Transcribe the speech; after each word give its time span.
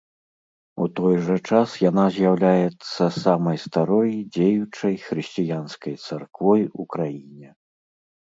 У 0.83 0.85
той 0.99 1.15
жа 1.25 1.35
час 1.49 1.69
яна 1.89 2.05
з'яўляецца 2.15 3.03
самай 3.23 3.57
старой 3.65 4.09
дзеючай 4.37 4.93
хрысціянскай 5.05 5.95
царквой 6.07 6.61
у 6.85 6.89
краіне. 6.97 7.49